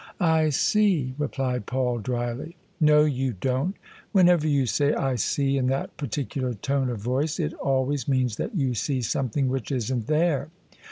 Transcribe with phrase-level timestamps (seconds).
[0.19, 3.75] "I see," replied Paul drily." No, you don't
[4.13, 8.07] Whenever you say * I see' in that par ticular tone of voice, it always
[8.07, 10.49] means that you see something which isn't there."